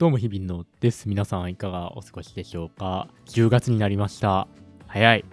[0.00, 1.10] どうも日々のです。
[1.10, 4.48] 皆さんいかがお過ごしでしょうか ?10 月になりました。
[4.86, 5.26] 早い。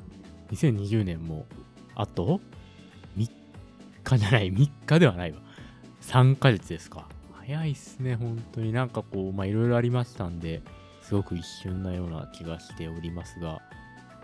[0.51, 1.45] 2020年も
[1.95, 2.41] あと
[3.17, 3.29] ？3
[4.03, 5.37] 日じゃない、3日ではないわ。
[6.01, 7.07] 3ヶ月ですか。
[7.31, 10.61] 早いっすね、本当になんかこう、まあいろいろありましたんで、
[11.01, 13.61] すごく一瞬なような気がしておりますが、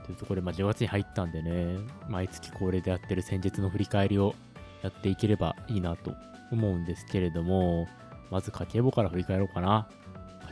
[0.05, 1.78] というところで、ま10月に入ったんでね、
[2.10, 4.36] 毎月恒例でやってる先日の振り返りを
[4.82, 6.14] やっていければいいなと
[6.52, 7.88] 思うんですけれども、
[8.30, 9.88] まず家計簿から振り返ろうかな。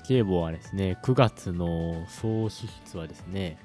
[0.02, 3.57] 家計簿はですね、9月の総支出はですね、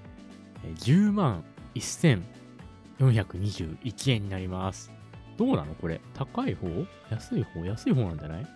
[0.64, 1.44] 10万
[1.74, 4.92] 1421円になります。
[5.36, 5.74] どうなの？
[5.74, 6.00] これ。
[6.14, 6.68] 高い方？
[7.10, 7.64] 安い方？
[7.64, 8.46] 安い方なんじゃない？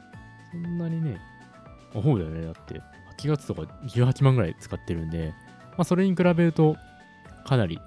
[0.52, 1.20] そんなにね。
[1.94, 2.44] あ、そうだよね。
[2.44, 2.80] だって、
[3.18, 5.32] 8月とか18万ぐらい使ってるんで、
[5.72, 6.76] まあ、それに比べると、
[7.46, 7.78] かなり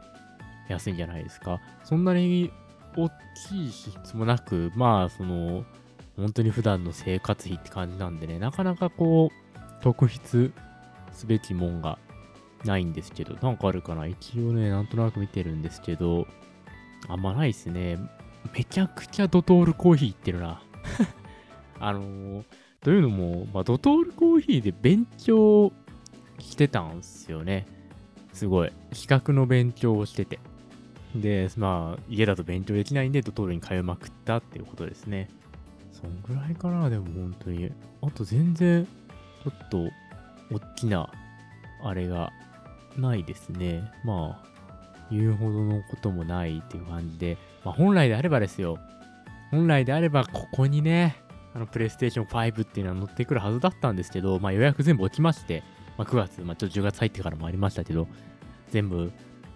[0.70, 1.60] 安いんじゃないですか。
[1.84, 2.52] そんなに
[2.96, 3.10] 大
[3.50, 5.66] きい支出もなく、まあ、その、
[6.16, 9.43] 本当に普段の生活費って感じなんでね、なかなかこう、
[9.84, 10.52] 特筆
[11.12, 12.00] すべきもんが
[12.64, 14.08] ないんですけど、なんかあるかな？
[14.08, 16.26] 一応ね、なんとなく見てるんですけど、
[17.10, 18.00] あんまないっすね。
[18.56, 20.62] めちゃくちゃドトールコーヒー行ってるな。
[21.80, 22.44] あのー、
[22.82, 25.74] というのも、まあ、ドトールコーヒーで勉強
[26.40, 27.68] してたんすよね。
[28.32, 28.72] すごい。
[28.94, 30.40] 比較の勉強をしてて。
[31.14, 35.28] で、まあ、家だと勉強できないんで、ドトールに通いまくったっていうことですね。
[35.92, 37.70] そんぐらいかな、でも本当に。
[38.02, 38.88] あと全然、
[39.44, 39.90] ちょっと、
[40.52, 41.10] 大きな、
[41.84, 42.32] あれが
[42.98, 43.92] ないですね。
[44.04, 44.54] まあ、
[45.12, 48.78] 言うほどのこともないっていう感じで、まあ本来であればですよ。
[49.52, 51.18] 本来であれば、ここにね、
[51.54, 55.64] あの、プレイステーション5っていうのは乗ってくるはずだったんですけど、まあ予約全部落ちまして、
[55.98, 58.08] まあ9月、まあちょっと10月入ってからもありましたけど、
[58.72, 59.12] 全部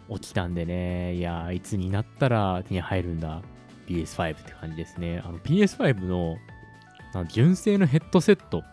[0.09, 3.41] 落ちたんでね、いやいつになったら手に入るんだ、
[3.87, 5.21] PS5 って感じですね。
[5.25, 6.37] あの PS5 の
[7.13, 8.63] あの純正のヘッドセット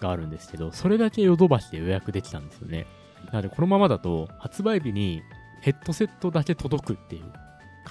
[0.00, 2.86] があるんですけど、それだけヨドバシで予約できたんですよね。
[3.26, 5.22] なので、このままだと発売日に
[5.60, 7.24] ヘッドセットだけ届くっていう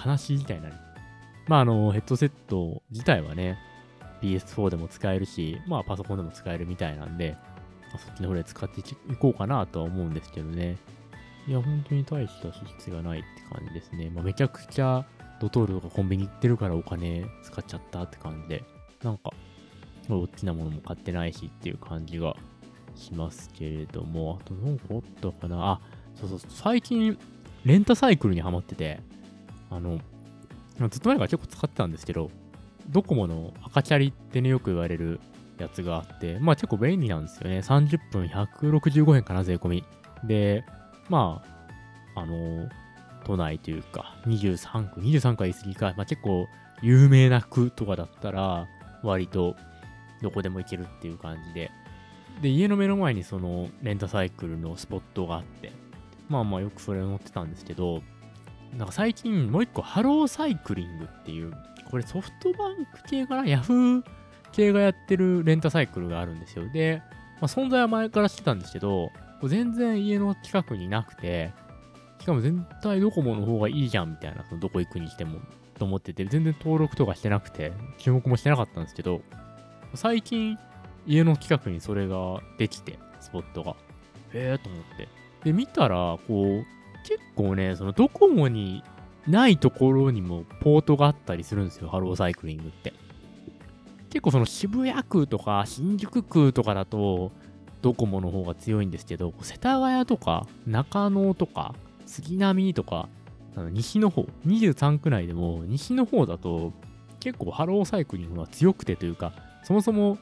[0.05, 0.75] 悲しい事態になる。
[1.47, 3.57] まあ、あの、ヘッドセット自体はね、
[4.21, 7.37] PS4 でも使えるし、まあ、パソコンでも使えるみたいなんで、
[7.93, 10.77] あそっちの方で使っていこうかなとは思うんですけどね。
[11.47, 12.59] いや、本当に大した支
[12.89, 14.09] 出がないって感じですね。
[14.09, 15.05] まあ、めちゃくちゃ
[15.39, 18.63] ドトールとかコンビニ行ってるからお金使っちゃったって感じで、
[19.03, 19.31] なんか、
[20.09, 22.35] 大きなものも買ってないしっていう感じが
[22.95, 25.71] しますけれども、あとなんかあったかな？
[25.71, 25.79] あ、
[26.15, 27.17] そうそう、最近、
[27.65, 28.99] レンタサイクルにハマってて、
[29.69, 29.99] あの、
[30.89, 32.29] ずっと前から結構使ってたんですけど、
[32.89, 35.19] ドコモの赤チャリってね、よく言われる
[35.57, 37.59] やつがあって、まあ結構便利なんですよね。
[37.59, 39.83] 30分165円かな、税込み。
[40.25, 40.63] で、
[41.09, 41.41] ま
[42.15, 42.69] あ、あの、
[43.23, 46.47] 都内というか、23区、23区は言い過ぎか、まあ結構
[46.81, 48.67] 有名な区とかだったら、
[49.01, 49.55] 割と
[50.21, 51.71] どこでも行けるっていう感じで。
[52.41, 55.71] で、家の目の前にそのレンタサイクルのスポットがあって、
[56.29, 58.01] まあまあよくそれを乗ってたんですけど、
[58.77, 61.53] なんか最近もう一個ハローサイクリングっていう、
[61.89, 63.47] これソフトバンク系かな？
[63.47, 64.03] ヤフー
[64.51, 66.67] 系がやってるレンタサイクルがあるんですよ。
[66.71, 67.01] で、
[67.41, 69.11] まあ、存在は前から知ってたんですけど、
[69.43, 71.53] 全然家の近くになくて、
[72.19, 75.39] しかも全体ドコモの方がいいじゃんみたいな、そのどこ行くにしても、
[75.77, 79.21] と思ってて、全然登録とかしてなくて、注目もしてなかったんですけど、
[79.95, 80.57] 最近、
[81.05, 83.75] 家の近くにそれができて、スポットが。
[84.33, 85.07] へえと思って。
[85.43, 86.65] で、見たら、こう、
[87.07, 88.83] 結構ね、そのドコモに
[89.27, 92.93] ないところにもポートがあったりするんですよ、ハローサイクリングって。
[94.09, 97.31] 結構その渋谷区とか新宿区とかだと、
[97.81, 101.75] ドコモの方が強いんですけど、世田谷とか中野とか
[102.05, 103.09] 杉並とか、
[103.55, 106.73] あの西の方、23区内でも西の方だと
[107.19, 109.33] 結構ハローサイクリングが強くてというか、
[109.65, 110.17] そもそも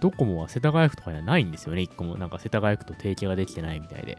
[0.00, 2.16] ドコモは世田谷区とかにはないんですよね、1個も。
[2.16, 4.18] なんか世田谷区と提携ができてないみたいで。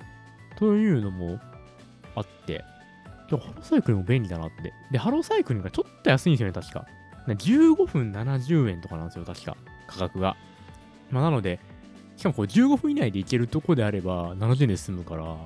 [0.58, 1.40] というのも
[2.16, 2.64] あって、
[3.30, 4.74] ハローサイクリングも便利だなって。
[4.92, 6.86] で、ハローサイクリングがちょっと安いんですよね、確か。
[7.28, 9.56] 15分70円とかなんですよ、確か。
[9.88, 10.36] 価格が。
[11.12, 11.60] まあ、なので、
[12.18, 15.38] しかもこれ15分以内で行けるとこであれば70円で済むから、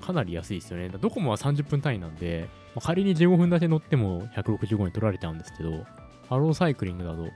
[0.00, 0.88] かなり安いですよね。
[0.88, 5.84] ドコモは30分単位なんで、まあ、仮に15分だけ乗っても165円取られちゃうんですけど、
[6.28, 7.26] ハローサイクリングだと、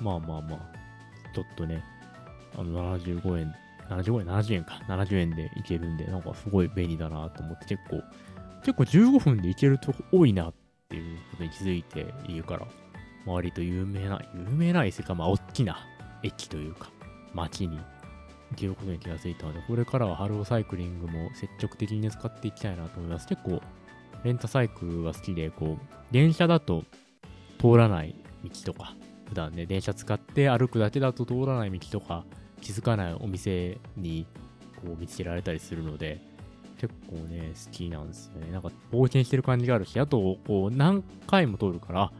[0.00, 0.81] まあまあまあ、
[1.32, 1.82] ちょっとね、
[2.56, 3.54] あの75円、
[3.88, 8.02] 75円、70円か、70円で行けるんで、なんかすごい便利だなと思って結構、
[8.62, 10.54] 結構15分で行けるとこ多いなっ
[10.88, 12.66] ていうことに気づいているから、
[13.26, 15.78] 周りと有名な、有名な駅か、まあ、大きな
[16.22, 16.90] 駅というか、
[17.34, 23.26] 街に行けることに気がついたので、これからはハローサイクリングも積極的にね使っていきたいなと思います。
[23.26, 23.60] 結構、
[24.24, 26.84] レンタサイクルが好きで、こう、電車だと
[27.58, 28.14] 通らない
[28.44, 28.94] 道とか、
[29.32, 32.24] 普段ね、電車使って歩くだけだと通らない道とか、
[32.60, 34.26] 気づかないお店に
[34.76, 36.20] こう見つけられたりするので、
[36.76, 38.52] 結構ね、好きなんですよね。
[38.52, 42.12] なんか冒険してる感じがあるし、あと、こう、何回も通るから、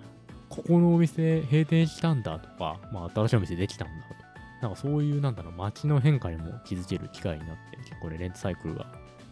[0.49, 4.15] ここのお店閉店したんだとか、まあ、新しいお店できたんだと。
[4.62, 8.87] なんかそういう、なんだろう、街の変化にも気づける機会になって、結構ね、レンタサイクルが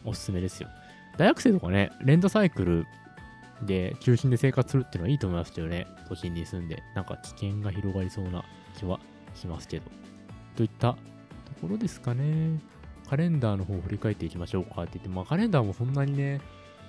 [0.04, 0.68] おすすめですよ。
[1.16, 2.86] 大学生とかね、レンタサイクル
[3.62, 8.44] で中心で生活するっていうのはいいと思いますけどね、都心に住んで、なんか危険が広がりそうな
[8.78, 8.98] 気は
[9.34, 9.90] しますけど。
[10.56, 10.98] といったと
[11.60, 12.58] ころですかね。
[13.08, 16.40] カレンダーの方を振り返っていきましょうかって言って、まあカレンダーもそんなにね、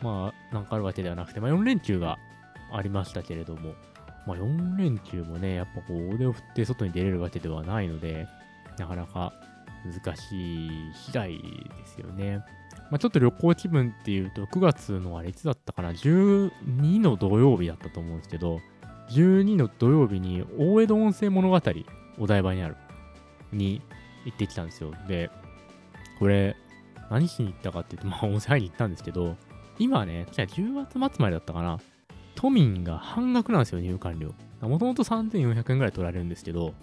[0.01, 2.18] まあなんかあるわけではなくて、まあ4連休が
[2.71, 3.73] ありましたけれども、
[4.27, 8.27] まあ4連休もね、やっぱこう腕を振って外に出れるわけではないので、
[8.77, 9.33] なかなか
[9.83, 11.41] 難しい次第
[11.81, 12.44] ですよね。
[12.89, 18.60] まあ、ちょっと旅行気分っていうと、9月のあれいつだったかな ?12 の土曜日だったと思うんですけど、
[19.10, 21.62] 12の土曜日に大江戸温泉物語、
[22.19, 22.75] お台場にある、
[23.51, 23.81] に
[24.25, 24.94] 行ってきたんですよ。
[25.07, 25.30] で、
[26.19, 26.56] これ、
[27.10, 29.36] 何しに行ったかっていうと、まあ温泉入りに行ったんですけど、
[29.80, 31.80] 今ね、じゃあ10月末までだったかな？
[32.36, 34.33] 都民が半額なんですよ、入館料。
[34.62, 36.74] もともと3400円ぐらい取られるんですけど、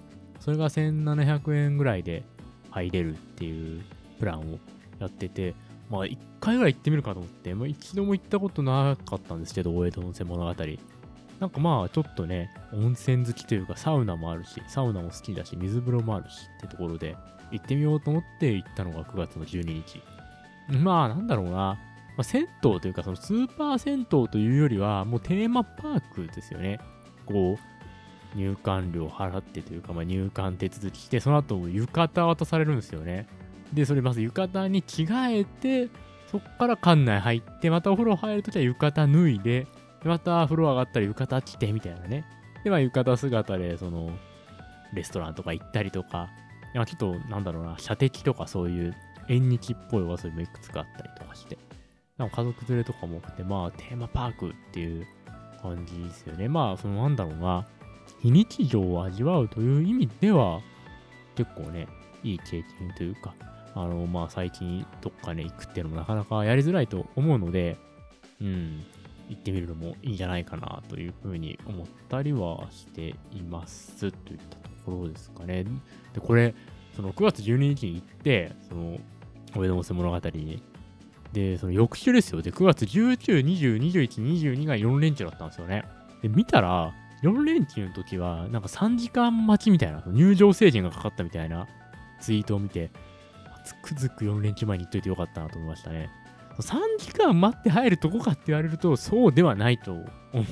[0.40, 2.24] それが1700円ぐらいで
[2.70, 3.82] 入れるっていう
[4.18, 4.58] プランを
[4.98, 5.54] やってて、
[5.90, 10.64] まあ一回ぐらい行ってみるかと思って、まあ一度も行ったことなかったんですけど、大江戸温泉物語。
[11.40, 17.16] なんかまあちょっとね、温泉好きというかサウナもあるし、サウナも好きだし、水風呂もあるしってところで、
[17.50, 20.02] 行ってみようと思って行ったのが9月の12日。
[20.82, 21.78] まあなんだろうな、ま
[22.18, 26.80] あ、銭湯というかそのスーパー銭湯というよりは、もうテーマパークですよね。
[27.24, 27.56] こ
[28.34, 33.26] う、入館料払ってというか、まあ、入館手続きして、その後浴衣渡されるんですよね。
[33.72, 35.90] で、それまず浴衣に着替えて、
[36.30, 39.66] そこから館内入って、またお風呂入るときは浴衣脱いで、
[40.04, 42.24] また風呂上がったら浴衣着てみたいなね。
[42.64, 44.10] で、まあ浴衣姿で、その、
[44.92, 46.30] レストランとか行ったりとか、
[46.74, 48.94] まあ、ちょっと、なんだろうな、射的とかそういう
[49.28, 51.58] 縁日っぽいお遊びもいくつかあったりとかして、
[52.16, 55.06] なんか家族連れとかも多くて、まあテーマパークっていう
[55.62, 56.48] 感じですよね。
[56.48, 57.66] まあ、そのなんだろうな、
[58.20, 60.60] 非日常を味わうという意味では、
[61.36, 61.86] 結構ね、
[62.22, 63.34] いい経験というか、
[63.78, 67.76] あの、まあ、最近どっかね、行くっていうのもなかなかやりづらいと思うので、
[68.40, 68.84] うん、
[69.28, 75.64] 行ってみるのもいいんじゃないかなというふうに思ったりはしていますといったところですかね。
[76.12, 76.54] で、これ、
[76.96, 78.98] その9月12日に行って、その、
[79.56, 80.62] お江戸温泉物語に。
[81.32, 82.42] で、その翌週ですよ。
[82.42, 85.84] で、9月19、20、21、22が4連休だったんですよね。
[86.22, 86.92] で、見たら、
[87.22, 91.66] 4連休の時は、なんか3時間待ちみたいな、入場制限がかかったみたいな
[92.20, 92.90] ツイートを見て、
[93.68, 96.08] つくづく4連休前に行っといてよかったなと思いましたね。
[96.58, 100.48] 3時間待って入るとこかって言われると、そうではないと思うんで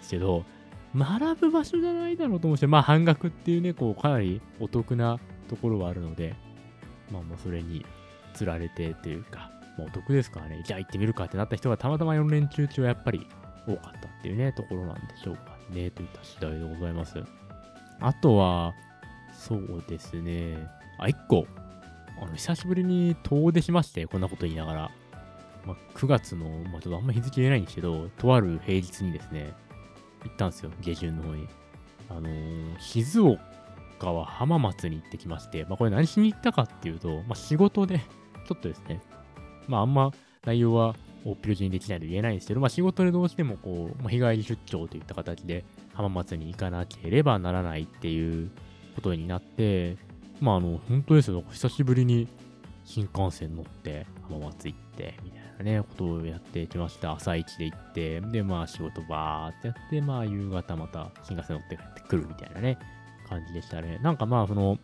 [0.00, 0.44] すけど、
[0.96, 5.18] 学ぶ場所じゃないだろうと思うし、まあ半額っていうね、こう、かなりお得な
[5.48, 6.34] ところはあるので、
[7.10, 7.84] まあもうそれに
[8.32, 13.26] つられてというか、まあ、お得ですからね、じゃあ行ってみるかってなった人がたまたま4連休中はやっぱり
[13.66, 17.22] 多かったっていうね、ところなんでしょうかね、といった次第でございます。
[18.00, 18.72] あとは、
[19.32, 20.56] そうですね、
[20.98, 21.46] あ、1個、
[22.20, 24.90] あの、久しぶりに遠出しまして、こんなこと言いながら。
[25.66, 29.52] まあ、9月の、まあ、ちょっとあんま日付言えないんですけど、とある平日にですね、
[30.24, 31.48] 行ったんですよ、下旬の方に。
[32.08, 37.98] あのー、静岡は浜松に行ってきまして、まあ、これ何しに行ったかっていうと、まあ、仕事で、
[38.46, 39.00] ちょっとですね、
[39.68, 40.10] まあ、あんま
[40.44, 45.64] 内容は大っぴろにできないと言えないんですけど、まあ、仕事でどうしてもこう、まあ、日帰り出張といった形で
[45.94, 48.50] 浜松に行かなければならないっていう
[48.94, 49.96] ことになって、
[50.40, 51.44] まあ、あの、本当ですよ。
[51.50, 52.28] 久しぶりに
[52.84, 57.12] 新幹線乗って浜松行って、みたいなね、ことをやってきました。
[57.12, 62.78] 朝一で行って、で、まあ仕事バーってやって、まあ夕方また新幹線乗って帰ってくるみたいなね、
[63.28, 63.98] 感じでしたね。
[64.02, 64.78] なんかまあ、その、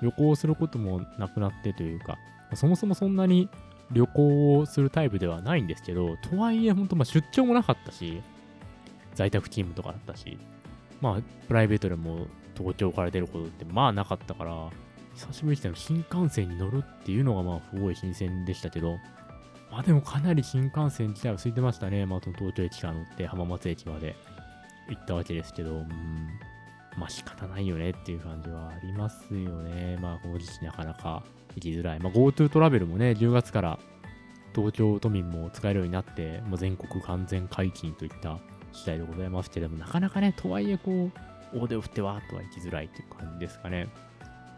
[0.00, 2.18] 旅行することもなくなってというか、
[2.54, 3.48] そもそもそんなに
[3.92, 8.22] 旅行をするタイプではないんですけど、とはいえ、本当まあ出張もなかったし、
[9.14, 10.38] 在宅勤務とかだったし、
[11.00, 14.70] まあ、プライベートでも東京から出ることってまあなかったから、
[15.14, 18.98] 久しぶりに新幹線に乗るっていうのがまあすごい新鮮でしたけど、
[19.70, 22.06] まあでもかなり新幹線自体は空いてましたね。
[22.06, 24.16] まあ東京駅から乗って浜松駅まで
[24.88, 25.88] 行ったわけですけど、うん、
[26.96, 29.98] まあ仕方ないよねっていう感じはありますよね。
[30.00, 31.22] まあこの時期なかなか
[31.54, 32.00] 行きづらい。
[32.00, 33.78] まあ GoTo トラベルもね、10月から
[34.54, 38.38] 東京都民も使えるようになって、もう全国完全解禁といった
[38.72, 41.10] 次第でございますけれども、なかなかね、とはいえこ
[41.54, 43.88] う、大手を振ってわーっとは行きづらいっていう感じですかね。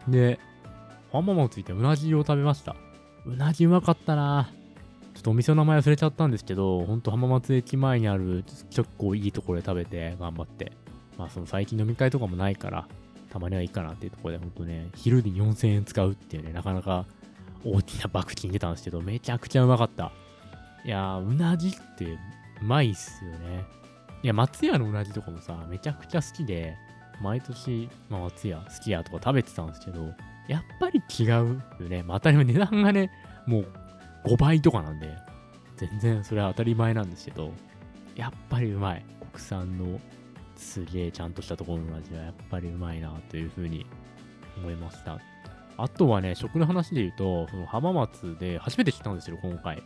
[0.09, 0.39] で、
[1.13, 2.77] 浜松行ってうなじを食べました。
[3.27, 4.51] うなじうまかったな
[5.15, 10.73] ちょっとお店の名前忘れちゃったんですけど、ほんと浜松駅前にある結構いいところで食べて頑張って。
[11.17, 12.89] まあその最近飲み会とかもないから
[13.31, 17.05] たまにはいいかなっていうところで、ほんとね、昼に4000円使うっていうね、なかなか
[17.65, 20.13] 大きな爆金出たんですけど、めちゃくちゃうまかった。
[20.85, 22.19] いやー、うなじってう
[22.63, 23.65] まいっすよね。
[24.23, 26.77] いや、松屋のうなじとかもさ、めちゃくちゃ好きで、
[27.21, 30.15] 毎年、まあ、松屋好きやとか食べてたんですけど、
[30.49, 32.03] やっぱり違うよね。
[32.03, 33.11] まあ、当たり、値段がね、
[33.47, 33.67] もう
[34.27, 35.17] 5倍とかなんで、
[35.77, 37.53] 全然それは当たり前なんですけど、
[38.15, 39.05] やっぱりうまい。
[39.33, 40.01] 国産の
[40.57, 43.85] すげえちゃんとしたところの味はやっぱりうまいなというふうに
[44.57, 45.19] 思いました。
[45.77, 49.83] あとはね、食の話で言うと、その浜松で初めて知ったんですよ、今回。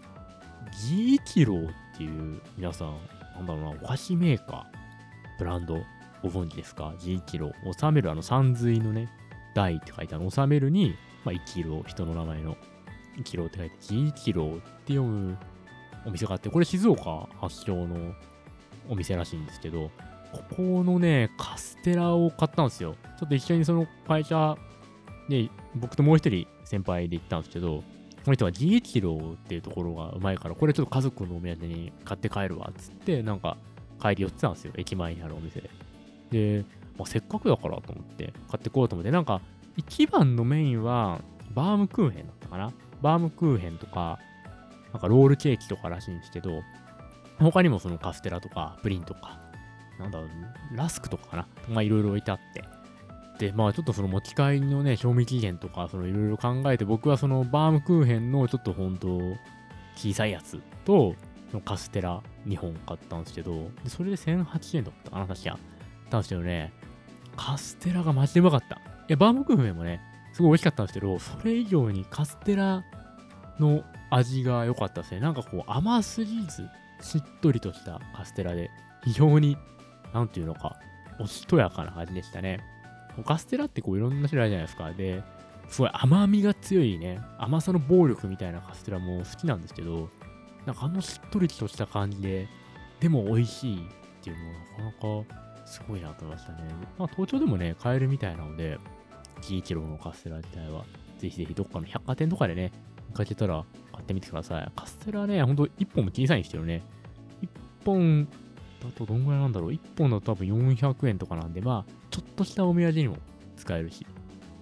[0.91, 2.99] ギーキローっていう皆さん、
[3.37, 5.83] なんだろうな、お菓子メーカー、ブランド、
[6.23, 7.53] ご存知ですか ?G キロ。
[7.79, 9.11] 収めるあの、三髄のね、
[9.55, 10.95] 台って書いてある、収めるに、
[11.25, 12.57] まあ、生きる人の名前の、
[13.17, 15.37] 生きろって書いて、G キロって読む
[16.07, 18.15] お店があって、これ静岡発祥の
[18.89, 19.91] お店らしいんですけど、
[20.33, 22.97] ここのね、カステラを買ったんですよ。
[23.19, 24.57] ちょっと一緒にその会社
[25.29, 27.79] で、僕ともう一人先輩で行ったんですけど、
[28.25, 33.57] この人は G キロっていうところがうまいから、これちょっと家族のお土産に買って帰るわ、っつって、なんか
[34.01, 34.73] 帰り寄ってたんですよ。
[34.77, 35.71] 駅前にあるお店で。
[36.31, 36.65] で、
[36.97, 39.41] まあ、せっかくだからと思って買ってこうと思って、なんか
[39.77, 41.21] 一番のメインは
[41.55, 44.19] バームクーヘンだったかなバームクーヘンとか、
[44.93, 46.63] なんかロールケーキとからしいんですけど、
[47.39, 49.39] 他にもそのカステラとかプリンとか、
[49.99, 50.29] なんだろう、
[50.75, 52.65] ラスクとかかなまあいろいろ置いてあって。
[53.39, 59.19] で、まあちょっとその持ち帰りのね、賞味期限とか、そのいろいろ考えて、僕はそのバームクーヘンのちょっと本当
[59.95, 61.15] 小さいやつと、
[61.65, 65.59] カステラ2本買ったんですけど、それで1008円だったかな、確か。
[66.09, 66.73] たんですけどね、
[67.37, 68.77] カステラがマジでうまかった。
[68.77, 70.01] いや、バームクーヘンもね、
[70.33, 72.85] すごい美味しかったんですけど、それ以上にカステラ
[73.59, 75.21] の味が良かったですね。
[75.21, 76.69] なんかこう甘すぎず、
[77.01, 78.71] しっとりとしたカステラで、
[79.05, 79.57] 非常に、
[80.13, 80.77] なんていうのか、
[81.21, 82.61] おしとやかな味でしたね。
[83.25, 84.93] カステラってこういろんな種類あるじゃないですか。
[84.93, 85.23] で、
[85.69, 90.09] すごい甘みが強いね、甘さの暴力みたいなカステラも好きなんですけど、
[90.67, 92.49] なんかあのしっとりとした感じで、
[93.01, 93.81] でも美味しいっ
[94.23, 94.53] ていうのは
[94.91, 96.59] なかなかすごいなと思いましたね。
[96.99, 98.79] まあ、東京でもね、買えるみたいなので、
[99.43, 100.85] キーチロのカステラ自体は、
[101.19, 102.73] ぜひぜひどっかの百貨店とかでね、
[103.09, 104.73] 見かけたら買ってみてください。
[104.75, 106.83] カステラね、ほんと1本も小さいんですけどね、
[107.43, 107.49] 1
[107.85, 108.29] 本
[108.83, 113.17] だとどんぐらいなんだろう ?1 本だと多分400円とかなんで、まあ、ちょっとしたお土産にも
[113.57, 114.07] 使えるし、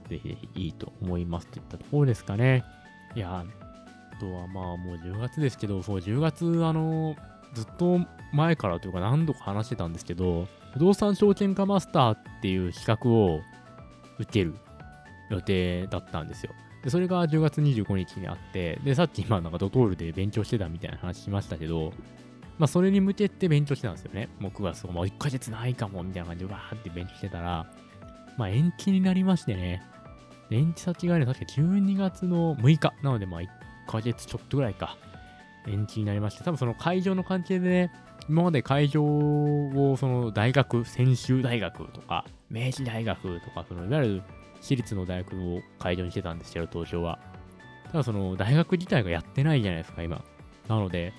[0.09, 2.65] ぜひぜひいいと思いますといったところですかね。
[3.15, 7.17] いや、あとはまあもう10月ですけど、そう、10月、あの、
[7.55, 8.01] ずっと
[8.33, 13.41] 前からというか何度か話してたんですけど、不動産証券化マスターっていう資格を
[14.19, 14.55] 受ける
[15.31, 16.53] 予定だったんですよ。
[16.85, 21.93] で、それが10月25日にあって、で、さっき今なんかドトールで勉強してたみたいな話しましたけど、
[22.59, 24.29] まあそれに向けて勉強してたんですよね。
[24.39, 27.67] もう9月、もう1ヶ月ないかもみたいな感じでわーって勉強してたら、
[28.37, 29.83] まあ延期になりましてね、
[30.51, 32.93] 延期先がね、確か12月の6日。
[33.03, 33.47] なのでまあ1
[33.87, 34.97] ヶ月ちょっとぐらいか。
[35.69, 37.93] 延期になりまして、多分その会場の関係でね、
[38.29, 44.23] 今まで会場をその大学、専修大学とか、明治大学とか、そのいわゆる
[44.61, 47.19] 私立の大学を会場にしてたんですけど、東証は。
[47.93, 50.25] ただその大学自体がやってないじゃないですか、今。
[50.69, 51.13] なので、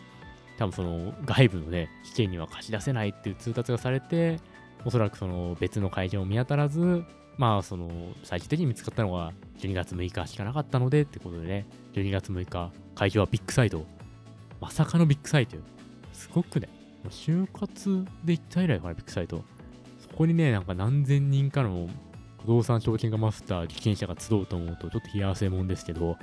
[0.58, 4.40] 多分その外部のね、試験には貸し出せないっていう通達がされて、
[4.86, 7.04] おそらくその別の会場を見当たらず、
[7.38, 7.90] まあその
[8.24, 13.86] 最終的に見つかったのが12月6日しかなかったのでってことでね、12月6日、会場はビッグサイト。
[14.60, 15.58] まさかのビッグサイト。
[16.14, 16.68] すごくね、
[17.10, 19.44] 就活で行った以来かな、ビッグサイト。
[20.00, 21.90] そこにね、なんか何千人かの
[22.42, 26.18] 不動産証券化マスター受験者が集うと思うと、ちょっと冷や汗もんですけど、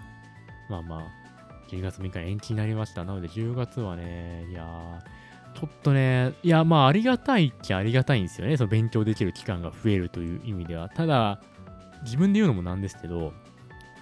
[0.69, 1.03] まあまあ、
[1.71, 3.05] 10月3日延期になりました。
[3.05, 8.57] なので10月はね、いやー、ちょっとね、いや、まあありがたいっちゃありがたいんですよね。
[8.57, 10.89] その勉強できる期間が増えるという意味では。
[10.89, 11.41] ただ、
[12.05, 13.33] 自分で言うのもなんですけど、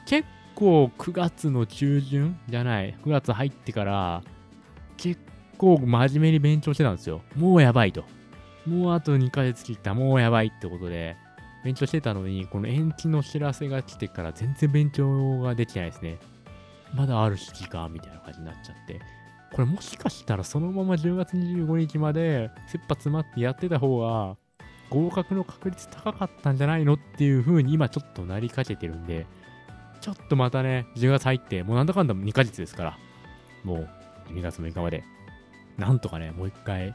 [0.07, 4.23] 結構9月の中旬じゃない、9月入ってから、
[4.97, 5.21] 結
[5.63, 7.23] 構真面目に勉強してたんですよ。
[7.37, 8.05] もうやばいと。
[8.67, 11.17] もうあと2ヶ月切った、もうやばいってことで、
[11.65, 16.19] 勉強してたのに、この延期の知らせが来てから全然勉強ができないですね。
[16.95, 19.01] まだある時か、みたいな感じになっちゃって。
[19.53, 24.37] これもしかしたらそのまま10月25日まで切羽詰まってやってた方が
[24.89, 29.27] 合格の確率高かったんじゃないのっていう風に今ちょっとなりかけてるんで、
[30.01, 32.99] ちょっとまたね、10月入って、もうなんだかんだ2ヶ月ですから、
[33.63, 33.89] もう
[34.33, 35.05] 2月6日まで
[35.79, 36.93] なんとかね、もう一回、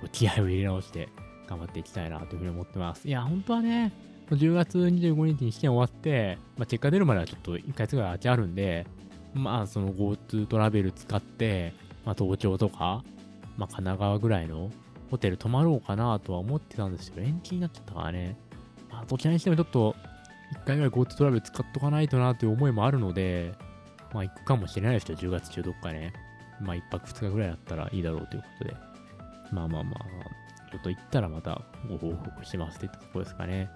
[0.00, 1.08] こう気合を入れ直して
[1.48, 3.06] 頑張っていきたいなというふうに思ってます。
[3.08, 3.92] いや、本当はね、
[4.30, 8.86] 10月25日に試験終わって、まあ、結果出るまではちょっと1ヶ月ぐらい空きあるんで、
[9.34, 11.72] まあ、その GoTo トラベル使って、
[12.04, 13.04] まあ、東京とか、
[13.56, 14.70] まあ、神奈川ぐらいの
[15.10, 18.36] ホテル泊まろうかなとは思ってたんですけど、延期になっちゃったからね、
[18.90, 19.94] まあ、どちらにしてもちょっと、
[20.62, 23.54] 1回ぐらい GoTo トラベル使っとかないとなという思いもあるので、
[24.12, 26.12] まあ行くかもしれないですよ、10月中どっかね。
[26.60, 28.76] まあ1泊2日ぐらいだったらいいだろうということで。
[29.52, 33.70] まあまあまあ、ちょっと行ったらまたご報告しますって言ったとこですかね。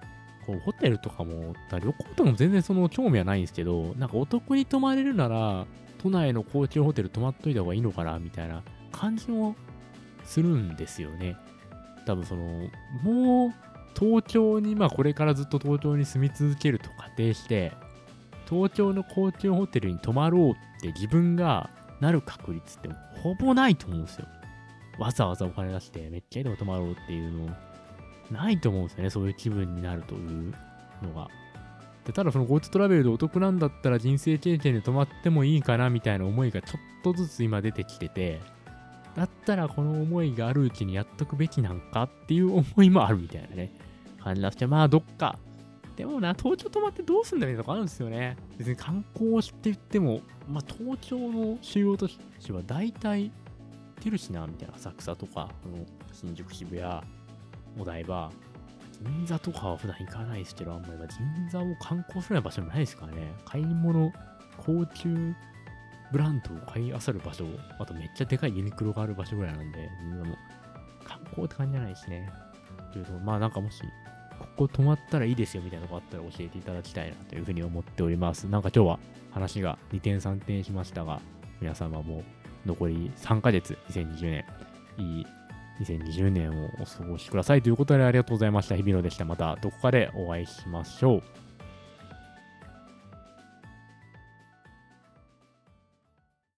[0.45, 5.65] こうホテルとかも、旅行とかも全然その興味はないんですけど、なんかお得に泊まれるなら、
[5.99, 9.55] 都内の高級ホテル泊まっといた方がいいのかな、みたいな感じも
[10.23, 11.37] するんですよね。
[12.05, 12.69] 多分その、
[13.03, 13.53] もう
[13.97, 17.71] 東京に、まあこれからずっと東京に住み続けると仮定して、
[18.49, 21.69] 東京の高級ホテルに泊まろうって自分が
[22.01, 22.89] なる確率って
[23.23, 24.25] ほぼないと思うんですよ。
[24.99, 27.55] わざわざお金出してめっちゃいいとこ泊まろうっていうの
[28.29, 29.09] ないと思うんですよね。
[29.09, 30.53] そういう気分になるという
[31.01, 31.29] のが。
[32.05, 38.41] でただその GoTo トラベルでお得なんだったら人生経験で泊まってもいいかなみたいな思いがちょっとずつ今出てきてて、
[39.15, 43.71] だったらこの思いがあるうちにやっとくべきなんかっていう思いもあるみたいなね、
[44.23, 45.37] 感じがして、まあどっか。
[45.95, 48.37] でもな、東京泊まってどうすんだみたいなとこあるんですよね。
[48.57, 54.75] 別に観光して言っても、まあ東京の主要都市は大体行ってるしな、みたいな。
[54.75, 57.01] 浅草とか、この新宿渋谷、
[57.79, 58.31] お台場、
[59.03, 63.33] 銀座とかは普段行かないですけど、あんまり銀座を観光するような場所もないですからね。
[63.45, 64.11] 買い物、
[64.57, 65.33] 高級
[66.11, 67.45] ブランドを買い漁る場所、
[67.79, 70.35] あとめっちゃでかいユニクロがある場所ぐらいなんで、銀座も
[71.03, 72.29] 観光って感じじゃないしね。
[72.93, 73.81] けど、まあなんかもし、
[74.61, 78.47] ここ泊まったらいいですよみたいなのがあったら教えていただきたいなというふうに思っております。
[78.47, 78.99] なんか今日は
[79.31, 81.19] 話が2点3点しましたが、
[81.59, 82.23] 皆様も
[82.65, 84.45] 残り3ヶ月、2020年、
[84.97, 85.25] いい
[85.81, 88.75] 2020年をお過ごしくださいということでありがとうございました。
[88.75, 89.25] 日比野でした。
[89.25, 91.23] またどこかでお会いしましょう。